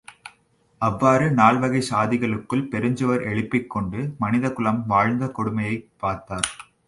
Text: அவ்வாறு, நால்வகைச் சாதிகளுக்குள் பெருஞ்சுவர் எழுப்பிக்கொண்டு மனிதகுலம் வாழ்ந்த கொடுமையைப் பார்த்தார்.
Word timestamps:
அவ்வாறு, 0.81 1.29
நால்வகைச் 1.31 1.87
சாதிகளுக்குள் 1.89 2.65
பெருஞ்சுவர் 2.71 3.27
எழுப்பிக்கொண்டு 3.27 4.17
மனிதகுலம் 4.17 4.85
வாழ்ந்த 4.87 5.31
கொடுமையைப் 5.37 5.85
பார்த்தார். 5.97 6.49